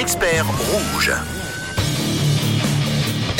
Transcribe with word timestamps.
experts 0.00 0.48
rouges. 0.72 1.49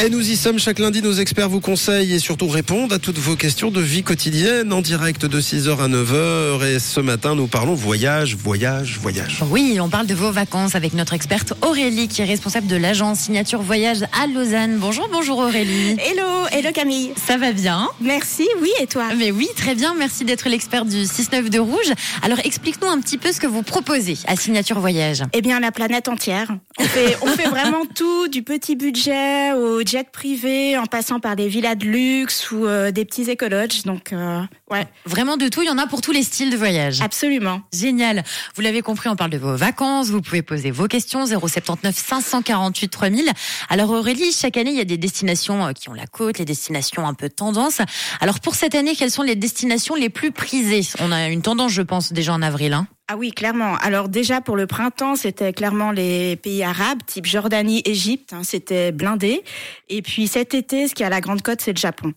Et 0.03 0.09
nous 0.09 0.31
y 0.31 0.37
sommes 0.37 0.59
chaque 0.59 0.79
lundi, 0.79 1.03
nos 1.03 1.13
experts 1.13 1.51
vous 1.51 1.61
conseillent 1.61 2.15
et 2.15 2.19
surtout 2.19 2.49
répondent 2.49 2.91
à 2.91 2.99
toutes 2.99 3.19
vos 3.19 3.37
questions 3.37 3.71
de 3.71 3.83
vie 3.83 4.03
quotidienne 4.03 4.73
en 4.73 4.81
direct 4.81 5.27
de 5.27 5.41
6h 5.43 5.79
à 5.79 5.89
9h. 5.89 6.65
Et 6.65 6.79
ce 6.79 7.01
matin, 7.01 7.35
nous 7.35 7.49
parlons 7.49 7.75
voyage, 7.75 8.35
voyage, 8.35 8.99
voyage. 8.99 9.41
Oui, 9.51 9.77
on 9.79 9.91
parle 9.91 10.07
de 10.07 10.15
vos 10.15 10.31
vacances 10.31 10.75
avec 10.75 10.95
notre 10.95 11.13
experte 11.13 11.53
Aurélie 11.61 12.09
qui 12.09 12.23
est 12.23 12.25
responsable 12.25 12.67
de 12.67 12.77
l'agence 12.77 13.19
Signature 13.19 13.61
Voyage 13.61 13.99
à 14.19 14.27
Lausanne. 14.27 14.79
Bonjour, 14.79 15.07
bonjour 15.13 15.39
Aurélie. 15.39 15.97
Hello, 15.99 16.47
hello 16.51 16.71
Camille. 16.73 17.13
Ça 17.27 17.37
va 17.37 17.53
bien? 17.53 17.87
Merci, 18.01 18.49
oui, 18.63 18.71
et 18.81 18.87
toi? 18.87 19.09
Mais 19.19 19.31
oui, 19.31 19.49
très 19.55 19.75
bien, 19.75 19.95
merci 19.99 20.25
d'être 20.25 20.49
l'experte 20.49 20.89
du 20.89 21.03
6-9 21.03 21.51
de 21.51 21.59
Rouge. 21.59 21.93
Alors 22.23 22.39
explique-nous 22.43 22.89
un 22.89 23.03
petit 23.03 23.19
peu 23.19 23.33
ce 23.33 23.41
que 23.41 23.47
vous 23.47 23.63
proposez 23.63 24.17
à 24.27 24.37
Signature 24.37 24.81
Voyage. 24.81 25.25
Eh 25.35 25.43
bien, 25.43 25.61
la 25.61 25.73
planète 25.73 26.09
entière. 26.09 26.49
On 26.79 26.85
fait, 26.85 27.19
on 27.21 27.27
fait 27.27 27.49
vraiment 27.49 27.83
tout, 27.95 28.29
du 28.29 28.43
petit 28.43 28.77
budget 28.77 29.53
au 29.53 29.83
jet 29.91 30.09
privé, 30.09 30.79
en 30.79 30.87
passant 30.87 31.19
par 31.19 31.35
des 31.35 31.49
villas 31.49 31.75
de 31.75 31.85
luxe 31.85 32.53
ou 32.53 32.65
euh, 32.65 32.93
des 32.93 33.05
petits 33.05 33.29
écologes. 33.29 33.83
Donc, 33.83 34.13
euh, 34.13 34.41
ouais. 34.71 34.87
Vraiment 35.05 35.37
de 35.37 35.49
tout, 35.49 35.63
il 35.63 35.67
y 35.67 35.71
en 35.71 35.79
a 35.79 35.89
pour 35.89 36.01
tous 36.01 36.13
les 36.13 36.23
styles 36.23 36.51
de 36.51 36.57
voyage. 36.57 37.01
Absolument. 37.01 37.63
Génial. 37.75 38.23
Vous 38.55 38.63
l'avez 38.63 38.83
compris, 38.83 39.09
on 39.09 39.17
parle 39.17 39.33
de 39.33 39.39
vos 39.39 39.57
vacances. 39.57 40.11
Vous 40.11 40.21
pouvez 40.21 40.43
poser 40.43 40.71
vos 40.71 40.87
questions 40.87 41.27
079 41.27 41.97
548 41.97 42.89
3000. 42.89 43.31
Alors 43.69 43.91
Aurélie, 43.91 44.31
chaque 44.31 44.57
année, 44.57 44.71
il 44.71 44.77
y 44.77 44.81
a 44.81 44.85
des 44.85 44.97
destinations 44.97 45.67
euh, 45.67 45.73
qui 45.73 45.89
ont 45.89 45.95
la 45.95 46.07
côte, 46.07 46.39
les 46.39 46.45
destinations 46.45 47.05
un 47.05 47.15
peu 47.15 47.29
tendance. 47.29 47.81
Alors 48.21 48.39
pour 48.39 48.55
cette 48.55 48.77
année, 48.77 48.95
quelles 48.95 49.11
sont 49.11 49.25
les 49.25 49.35
destinations 49.35 49.97
les 49.97 50.09
plus 50.09 50.31
prisées? 50.31 50.83
On 51.01 51.11
a 51.11 51.29
une 51.29 51.43
tendance, 51.43 51.73
je 51.73 51.83
pense, 51.83 52.13
déjà 52.13 52.33
en 52.33 52.43
avril. 52.43 52.75
Hein. 52.75 52.87
Ah 53.13 53.17
oui, 53.17 53.33
clairement. 53.33 53.75
Alors 53.79 54.09
déjà 54.09 54.41
pour 54.41 54.57
le 54.57 54.69
printemps, 54.69 55.17
c'était 55.17 55.53
clairement 55.53 55.91
les 55.91 56.37
pays 56.37 56.63
arabes, 56.63 57.01
type 57.05 57.27
Jordanie, 57.27 57.83
Égypte, 57.85 58.33
hein, 58.33 58.43
c'était 58.45 58.93
blindé. 58.93 59.43
Et 59.89 60.01
puis 60.01 60.29
cet 60.29 60.55
été, 60.55 60.87
ce 60.87 60.95
qui 60.95 61.03
a 61.03 61.09
la 61.09 61.21
grande 61.21 61.43
côte, 61.43 61.61
c'est 61.61 61.73
le 61.73 61.79
Japon. 61.79 62.13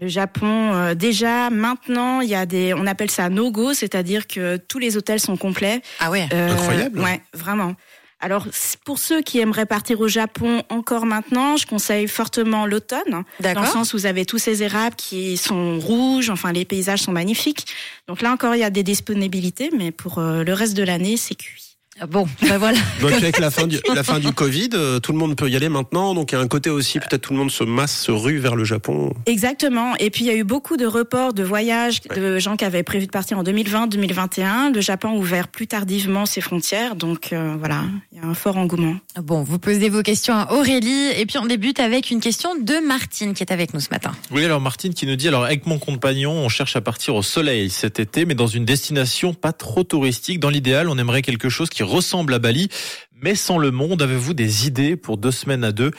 Le 0.00 0.08
Japon, 0.08 0.72
euh, 0.72 0.94
déjà 0.94 1.50
maintenant, 1.50 2.22
il 2.22 2.30
y 2.30 2.34
a 2.34 2.46
des, 2.46 2.72
on 2.72 2.86
appelle 2.86 3.10
ça 3.10 3.28
no-go, 3.28 3.74
c'est-à-dire 3.74 4.26
que 4.26 4.56
tous 4.56 4.78
les 4.78 4.96
hôtels 4.96 5.20
sont 5.20 5.36
complets. 5.36 5.82
Ah 6.00 6.10
ouais. 6.10 6.26
Euh, 6.32 6.52
Incroyable. 6.52 6.98
Ouais, 7.00 7.20
vraiment. 7.34 7.74
Alors 8.20 8.46
pour 8.84 8.98
ceux 8.98 9.22
qui 9.22 9.38
aimeraient 9.38 9.66
partir 9.66 10.00
au 10.00 10.08
Japon 10.08 10.62
encore 10.70 11.06
maintenant, 11.06 11.56
je 11.56 11.66
conseille 11.66 12.08
fortement 12.08 12.66
l'automne, 12.66 13.24
dans 13.40 13.60
le 13.60 13.66
sens 13.66 13.94
où 13.94 13.98
vous 13.98 14.06
avez 14.06 14.26
tous 14.26 14.38
ces 14.38 14.64
érables 14.64 14.96
qui 14.96 15.36
sont 15.36 15.78
rouges, 15.78 16.28
enfin 16.28 16.50
les 16.52 16.64
paysages 16.64 17.02
sont 17.02 17.12
magnifiques. 17.12 17.66
Donc 18.08 18.20
là 18.20 18.32
encore, 18.32 18.56
il 18.56 18.60
y 18.60 18.64
a 18.64 18.70
des 18.70 18.82
disponibilités, 18.82 19.70
mais 19.76 19.92
pour 19.92 20.18
euh, 20.18 20.42
le 20.42 20.52
reste 20.52 20.76
de 20.76 20.82
l'année, 20.82 21.16
c'est 21.16 21.36
cuit. 21.36 21.67
Bon, 22.06 22.26
ben 22.42 22.58
voilà. 22.58 22.78
Donc 23.00 23.12
avec 23.12 23.38
la 23.38 23.50
fin 23.52 23.66
du, 23.66 23.78
la 23.94 24.02
fin 24.02 24.20
du 24.20 24.32
Covid, 24.32 24.70
euh, 24.74 25.00
tout 25.00 25.12
le 25.12 25.18
monde 25.18 25.36
peut 25.36 25.48
y 25.48 25.56
aller 25.56 25.68
maintenant. 25.68 26.14
Donc 26.14 26.32
il 26.32 26.36
y 26.36 26.38
a 26.38 26.40
un 26.40 26.48
côté 26.48 26.70
aussi, 26.70 27.00
peut-être 27.00 27.22
tout 27.22 27.32
le 27.32 27.38
monde 27.38 27.50
se 27.50 27.64
masse, 27.64 28.02
se 28.02 28.12
rue 28.12 28.38
vers 28.38 28.56
le 28.56 28.64
Japon. 28.64 29.12
Exactement. 29.26 29.96
Et 29.96 30.10
puis 30.10 30.24
il 30.24 30.28
y 30.28 30.30
a 30.30 30.36
eu 30.36 30.44
beaucoup 30.44 30.76
de 30.76 30.86
reports 30.86 31.32
de 31.32 31.42
voyages 31.42 32.00
de 32.02 32.38
gens 32.38 32.56
qui 32.56 32.64
avaient 32.64 32.82
prévu 32.82 33.06
de 33.06 33.10
partir 33.10 33.38
en 33.38 33.42
2020, 33.42 33.88
2021. 33.88 34.70
Le 34.70 34.80
Japon 34.80 35.10
a 35.10 35.14
ouvert 35.14 35.48
plus 35.48 35.66
tardivement 35.66 36.26
ses 36.26 36.40
frontières, 36.40 36.94
donc 36.94 37.32
euh, 37.32 37.56
voilà, 37.58 37.82
il 38.12 38.18
y 38.18 38.20
a 38.20 38.26
un 38.26 38.34
fort 38.34 38.56
engouement. 38.56 38.96
Bon, 39.20 39.42
vous 39.42 39.58
posez 39.58 39.88
vos 39.88 40.02
questions 40.02 40.34
à 40.34 40.52
Aurélie 40.52 41.10
et 41.16 41.26
puis 41.26 41.38
on 41.38 41.46
débute 41.46 41.80
avec 41.80 42.10
une 42.10 42.20
question 42.20 42.54
de 42.54 42.86
Martine 42.86 43.34
qui 43.34 43.42
est 43.42 43.52
avec 43.52 43.74
nous 43.74 43.80
ce 43.80 43.90
matin. 43.90 44.12
Oui, 44.30 44.44
alors 44.44 44.60
Martine 44.60 44.94
qui 44.94 45.06
nous 45.06 45.16
dit, 45.16 45.28
alors 45.28 45.44
avec 45.44 45.66
mon 45.66 45.78
compagnon, 45.78 46.32
on 46.32 46.48
cherche 46.48 46.76
à 46.76 46.80
partir 46.80 47.14
au 47.14 47.22
soleil 47.22 47.70
cet 47.70 47.98
été, 48.00 48.24
mais 48.24 48.34
dans 48.34 48.46
une 48.46 48.64
destination 48.64 49.34
pas 49.34 49.52
trop 49.52 49.84
touristique. 49.84 50.40
Dans 50.40 50.50
l'idéal, 50.50 50.88
on 50.88 50.98
aimerait 50.98 51.22
quelque 51.22 51.48
chose 51.48 51.68
qui 51.68 51.82
ressemble 51.88 52.34
à 52.34 52.38
Bali, 52.38 52.68
mais 53.12 53.34
sans 53.34 53.58
le 53.58 53.70
monde. 53.70 54.02
Avez-vous 54.02 54.34
des 54.34 54.66
idées 54.66 54.96
pour 54.96 55.16
deux 55.18 55.30
semaines 55.30 55.64
à 55.64 55.72
deux? 55.72 55.90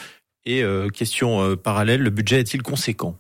Et 0.46 0.64
euh, 0.64 0.88
question 0.90 1.42
euh, 1.42 1.56
parallèle, 1.56 2.02
le 2.02 2.10
budget 2.10 2.40
est-il 2.40 2.64
conséquent? 2.64 3.18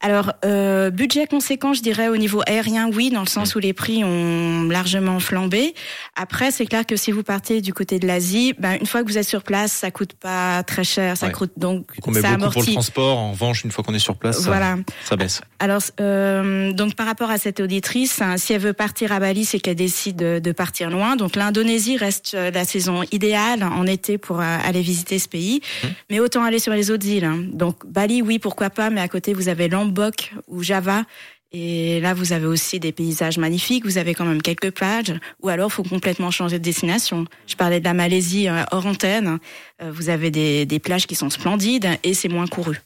Alors, 0.00 0.32
euh, 0.44 0.90
budget 0.90 1.26
conséquent, 1.26 1.72
je 1.74 1.82
dirais 1.82 2.08
au 2.08 2.16
niveau 2.16 2.40
aérien, 2.46 2.88
oui, 2.92 3.10
dans 3.10 3.20
le 3.22 3.26
sens 3.26 3.56
où 3.56 3.58
les 3.58 3.72
prix 3.72 4.04
ont 4.04 4.68
largement 4.68 5.18
flambé. 5.18 5.74
Après, 6.14 6.52
c'est 6.52 6.66
clair 6.66 6.86
que 6.86 6.94
si 6.94 7.10
vous 7.10 7.24
partez 7.24 7.60
du 7.60 7.74
côté 7.74 7.98
de 7.98 8.06
l'Asie, 8.06 8.54
ben, 8.60 8.76
une 8.80 8.86
fois 8.86 9.02
que 9.02 9.08
vous 9.08 9.18
êtes 9.18 9.26
sur 9.28 9.42
place, 9.42 9.72
ça 9.72 9.90
coûte 9.90 10.12
pas 10.12 10.62
très 10.62 10.84
cher, 10.84 11.16
ça 11.16 11.26
Ouais. 11.26 11.32
coûte 11.32 11.50
donc 11.56 11.86
Donc 11.96 12.06
on 12.06 12.10
met 12.12 12.20
ça 12.20 12.36
beaucoup 12.36 12.42
pour 12.42 12.48
le 12.50 12.54
amortit. 12.58 12.72
transport. 12.74 13.18
En 13.18 13.32
revanche, 13.32 13.64
une 13.64 13.72
fois 13.72 13.82
qu'on 13.82 13.92
est 13.92 13.98
sur 13.98 14.14
place, 14.14 14.38
ça, 14.38 14.46
Voilà. 14.48 14.76
ça 15.04 15.16
baisse. 15.16 15.40
Alors, 15.58 15.82
euh, 16.00 16.72
donc 16.72 16.94
par 16.94 17.06
rapport 17.06 17.30
à 17.30 17.38
cette 17.38 17.58
auditrice, 17.58 18.22
hein, 18.22 18.36
si 18.36 18.52
elle 18.52 18.60
veut 18.60 18.72
partir 18.74 19.10
à 19.10 19.18
Bali, 19.18 19.44
c'est 19.44 19.58
qu'elle 19.58 19.74
décide 19.74 20.14
de, 20.14 20.38
de 20.38 20.52
partir 20.52 20.90
loin. 20.90 21.16
Donc 21.16 21.34
l'Indonésie 21.34 21.96
reste 21.96 22.34
euh, 22.34 22.52
la 22.52 22.64
saison 22.64 23.02
idéale 23.10 23.64
en 23.64 23.84
été 23.84 24.16
pour 24.16 24.40
euh, 24.40 24.58
aller 24.64 24.80
visiter 24.82 25.18
ce 25.18 25.28
pays. 25.28 25.60
Mais 26.08 26.20
autant 26.20 26.44
aller 26.44 26.60
sur 26.60 26.72
les 26.72 26.92
autres 26.92 27.06
îles. 27.06 27.24
hein. 27.24 27.40
Donc 27.52 27.84
Bali, 27.84 28.22
oui, 28.22 28.38
pourquoi 28.38 28.70
pas, 28.70 28.90
mais 28.90 29.00
à 29.00 29.08
côté, 29.08 29.34
vous 29.34 29.48
avez 29.48 29.68
Lombok 29.88 30.32
ou 30.46 30.62
Java. 30.62 31.04
Et 31.50 32.00
là, 32.00 32.12
vous 32.12 32.34
avez 32.34 32.46
aussi 32.46 32.78
des 32.78 32.92
paysages 32.92 33.38
magnifiques. 33.38 33.86
Vous 33.86 33.96
avez 33.96 34.12
quand 34.12 34.26
même 34.26 34.42
quelques 34.42 34.70
plages. 34.70 35.14
Ou 35.42 35.48
alors, 35.48 35.72
faut 35.72 35.82
complètement 35.82 36.30
changer 36.30 36.58
de 36.58 36.64
destination. 36.64 37.24
Je 37.46 37.56
parlais 37.56 37.80
de 37.80 37.84
la 37.84 37.94
Malaisie 37.94 38.48
euh, 38.48 38.64
hors 38.70 38.84
antenne. 38.84 39.38
Euh, 39.80 39.90
vous 39.90 40.10
avez 40.10 40.30
des, 40.30 40.66
des 40.66 40.78
plages 40.78 41.06
qui 41.06 41.14
sont 41.14 41.30
splendides 41.30 41.88
et 42.02 42.12
c'est 42.12 42.28
moins 42.28 42.46
couru. 42.46 42.78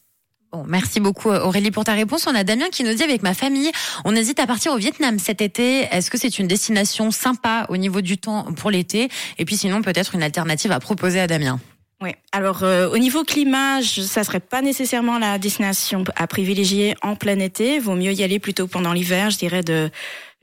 Bon, 0.52 0.64
merci 0.68 1.00
beaucoup 1.00 1.30
Aurélie 1.30 1.70
pour 1.70 1.84
ta 1.84 1.94
réponse. 1.94 2.26
On 2.26 2.34
a 2.34 2.44
Damien 2.44 2.68
qui 2.70 2.84
nous 2.84 2.92
dit 2.92 3.02
avec 3.02 3.22
ma 3.22 3.32
famille, 3.32 3.72
on 4.04 4.14
hésite 4.14 4.38
à 4.38 4.46
partir 4.46 4.72
au 4.72 4.76
Vietnam 4.76 5.18
cet 5.18 5.40
été. 5.40 5.88
Est-ce 5.90 6.10
que 6.10 6.18
c'est 6.18 6.38
une 6.38 6.46
destination 6.46 7.10
sympa 7.10 7.64
au 7.70 7.78
niveau 7.78 8.02
du 8.02 8.18
temps 8.18 8.44
pour 8.52 8.70
l'été? 8.70 9.08
Et 9.38 9.46
puis 9.46 9.56
sinon 9.56 9.80
peut-être 9.80 10.14
une 10.14 10.22
alternative 10.22 10.70
à 10.70 10.78
proposer 10.78 11.20
à 11.20 11.26
Damien. 11.26 11.58
Oui. 12.02 12.10
Alors 12.32 12.64
euh, 12.64 12.88
au 12.88 12.98
niveau 12.98 13.22
climat, 13.22 13.80
je, 13.80 14.00
ça 14.00 14.24
serait 14.24 14.40
pas 14.40 14.60
nécessairement 14.60 15.18
la 15.20 15.38
destination 15.38 16.02
à 16.16 16.26
privilégier 16.26 16.96
en 17.02 17.14
plein 17.14 17.38
été. 17.38 17.78
Vaut 17.78 17.94
mieux 17.94 18.12
y 18.12 18.24
aller 18.24 18.40
plutôt 18.40 18.66
pendant 18.66 18.92
l'hiver, 18.92 19.30
je 19.30 19.38
dirais 19.38 19.62
de 19.62 19.88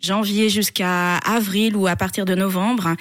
janvier 0.01 0.47
jusqu'à 0.47 1.17
avril 1.17 1.75
ou 1.75 1.87
à 1.87 1.97
partir 1.97 2.23
de 2.23 2.33
novembre. 2.33 2.95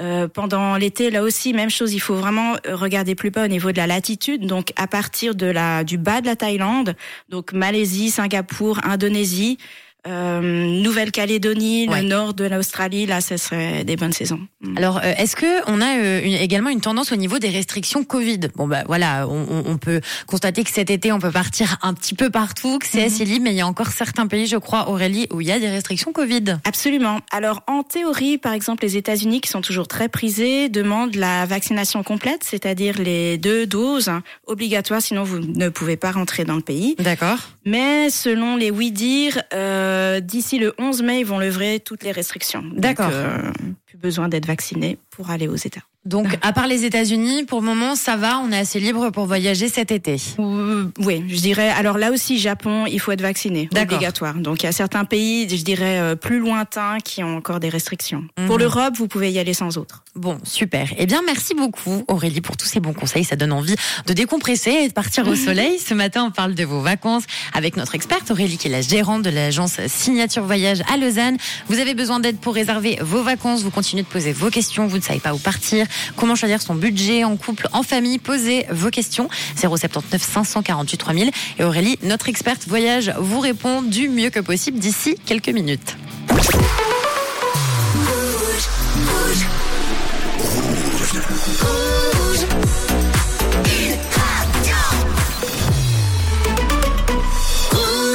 Euh, 0.00 0.28
pendant 0.28 0.76
l'été, 0.76 1.10
là 1.10 1.24
aussi, 1.24 1.52
même 1.52 1.70
chose. 1.70 1.92
Il 1.92 1.98
faut 1.98 2.14
vraiment 2.14 2.54
regarder 2.68 3.16
plus 3.16 3.30
bas 3.30 3.46
au 3.46 3.48
niveau 3.48 3.72
de 3.72 3.78
la 3.78 3.88
latitude. 3.88 4.46
Donc 4.46 4.72
à 4.76 4.86
partir 4.86 5.34
de 5.34 5.46
la 5.46 5.82
du 5.82 5.98
bas 5.98 6.20
de 6.20 6.26
la 6.26 6.36
Thaïlande, 6.36 6.94
donc 7.30 7.52
Malaisie, 7.52 8.12
Singapour, 8.12 8.78
Indonésie. 8.84 9.58
Euh, 10.06 10.40
Nouvelle-Calédonie, 10.82 11.88
Ouais. 11.88 12.02
le 12.02 12.08
nord 12.08 12.34
de 12.34 12.44
l'Australie, 12.44 13.06
là, 13.06 13.20
ce 13.20 13.36
serait 13.36 13.84
des 13.84 13.96
bonnes 13.96 14.12
saisons. 14.12 14.40
Mm. 14.62 14.78
Alors, 14.78 14.98
euh, 14.98 15.12
est-ce 15.18 15.36
que 15.36 15.46
on 15.70 15.80
a 15.80 15.98
euh, 15.98 16.20
une- 16.24 16.34
également 16.34 16.70
une 16.70 16.80
tendance 16.80 17.12
au 17.12 17.16
niveau 17.16 17.38
des 17.38 17.48
restrictions 17.50 18.04
Covid? 18.04 18.40
Bon, 18.56 18.66
bah 18.66 18.82
voilà, 18.86 19.26
on, 19.28 19.46
on- 19.66 19.74
peut 19.78 20.00
constater 20.26 20.62
que 20.64 20.70
cet 20.70 20.88
été, 20.90 21.10
on 21.12 21.18
peut 21.18 21.30
partir 21.32 21.78
un 21.82 21.94
petit 21.94 22.14
peu 22.14 22.30
partout, 22.30 22.78
que 22.78 22.86
c'est 22.86 23.04
assez 23.04 23.24
libre, 23.24 23.44
mais 23.44 23.50
il 23.52 23.56
y 23.56 23.60
a 23.60 23.66
encore 23.66 23.88
certains 23.88 24.26
pays, 24.26 24.46
je 24.46 24.56
crois, 24.56 24.88
Aurélie, 24.88 25.26
où 25.32 25.40
il 25.40 25.48
y 25.48 25.52
a 25.52 25.58
des 25.58 25.68
restrictions 25.68 26.12
Covid. 26.12 26.56
Absolument. 26.64 27.20
Alors 27.32 27.62
en 27.66 27.82
théorie, 27.82 28.38
par 28.38 28.52
exemple, 28.52 28.84
les 28.84 28.96
États-Unis, 28.96 29.40
qui 29.40 29.50
sont 29.50 29.60
toujours 29.60 29.88
très 29.88 30.08
prisés, 30.08 30.68
demandent 30.68 31.16
la 31.16 31.44
vaccination 31.44 32.02
complète, 32.02 32.44
c'est-à-dire 32.44 32.98
les 32.98 33.36
deux 33.36 33.66
doses 33.66 34.10
obligatoires, 34.46 35.02
sinon 35.02 35.24
vous 35.24 35.40
ne 35.40 35.68
pouvez 35.68 35.96
pas 35.96 36.12
rentrer 36.12 36.44
dans 36.44 36.56
le 36.56 36.62
pays. 36.62 36.94
D'accord. 36.98 37.38
Mais 37.66 38.10
selon 38.10 38.56
les 38.56 38.70
oui-dire, 38.70 39.42
euh, 39.52 39.93
d'ici 40.20 40.58
le 40.58 40.74
11 40.78 41.02
mai, 41.02 41.20
ils 41.20 41.26
vont 41.26 41.38
lever 41.38 41.80
toutes 41.80 42.02
les 42.04 42.12
restrictions. 42.12 42.62
Donc, 42.62 42.80
D'accord. 42.80 43.10
euh, 43.12 43.52
plus 43.86 43.98
besoin 43.98 44.28
d'être 44.28 44.46
vacciné 44.46 44.98
pour 45.10 45.30
aller 45.30 45.48
aux 45.48 45.56
États. 45.56 45.82
Donc, 46.04 46.26
à 46.42 46.52
part 46.52 46.66
les 46.66 46.84
États-Unis, 46.84 47.44
pour 47.44 47.60
le 47.60 47.66
moment, 47.66 47.94
ça 47.96 48.16
va, 48.16 48.38
on 48.38 48.52
est 48.52 48.58
assez 48.58 48.80
libre 48.80 49.10
pour 49.10 49.26
voyager 49.26 49.68
cet 49.68 49.90
été. 49.90 50.16
Euh, 50.38 50.86
Oui, 50.98 51.24
je 51.28 51.40
dirais. 51.40 51.70
Alors 51.70 51.98
là 51.98 52.10
aussi, 52.10 52.38
Japon, 52.38 52.86
il 52.86 53.00
faut 53.00 53.12
être 53.12 53.22
vacciné, 53.22 53.68
obligatoire. 53.74 54.34
Donc 54.34 54.62
il 54.62 54.66
y 54.66 54.68
a 54.68 54.72
certains 54.72 55.04
pays, 55.04 55.48
je 55.48 55.62
dirais 55.64 55.98
euh, 56.00 56.14
plus 56.14 56.38
lointains, 56.38 56.98
qui 57.02 57.22
ont 57.22 57.36
encore 57.36 57.60
des 57.60 57.68
restrictions. 57.68 58.24
Mhm. 58.38 58.46
Pour 58.46 58.58
l'Europe, 58.58 58.94
vous 58.96 59.08
pouvez 59.08 59.30
y 59.32 59.38
aller 59.38 59.54
sans 59.54 59.78
autre. 59.78 60.04
Bon, 60.14 60.38
super. 60.44 60.88
Eh 60.98 61.06
bien, 61.06 61.22
merci 61.24 61.54
beaucoup, 61.54 62.04
Aurélie, 62.08 62.40
pour 62.40 62.56
tous 62.56 62.66
ces 62.66 62.80
bons 62.80 62.92
conseils. 62.92 63.24
Ça 63.24 63.36
donne 63.36 63.52
envie 63.52 63.74
de 64.06 64.12
décompresser 64.12 64.70
et 64.70 64.88
de 64.88 64.92
partir 64.92 65.26
au 65.26 65.34
soleil. 65.34 65.78
Ce 65.78 65.94
matin, 65.94 66.24
on 66.24 66.30
parle 66.30 66.54
de 66.54 66.64
vos 66.64 66.80
vacances 66.80 67.24
avec 67.52 67.76
notre 67.76 67.94
experte 67.94 68.30
Aurélie, 68.30 68.58
qui 68.58 68.68
est 68.68 68.70
la 68.70 68.82
gérante 68.82 69.22
de 69.22 69.30
l'agence 69.30 69.80
Signature 69.86 70.44
Voyage 70.44 70.82
à 70.92 70.96
Lausanne. 70.96 71.36
Vous 71.68 71.78
avez 71.78 71.94
besoin 71.94 72.20
d'aide 72.20 72.38
pour 72.38 72.54
réserver 72.54 72.98
vos 73.00 73.22
vacances. 73.22 73.62
Vous 73.62 73.70
continuez 73.70 74.02
de 74.02 74.08
poser 74.08 74.32
vos 74.32 74.50
questions. 74.50 74.86
Vous 74.86 74.98
ne 74.98 75.02
savez 75.02 75.20
pas 75.20 75.34
où 75.34 75.38
partir. 75.38 75.86
Comment 76.16 76.34
choisir 76.34 76.62
son 76.62 76.74
budget 76.74 77.24
en 77.24 77.36
couple, 77.36 77.68
en 77.72 77.82
famille? 77.82 78.18
Posez 78.18 78.66
vos 78.70 78.90
questions. 78.90 79.28
079 79.56 80.22
548 80.22 80.96
3000. 80.98 81.30
Et 81.58 81.64
Aurélie, 81.64 81.98
notre 82.02 82.28
experte 82.28 82.66
voyage, 82.66 83.12
vous 83.18 83.40
répond 83.40 83.82
du 83.82 84.08
mieux 84.08 84.30
que 84.30 84.40
possible 84.40 84.78
d'ici 84.78 85.16
quelques 85.26 85.48
minutes. 85.48 85.96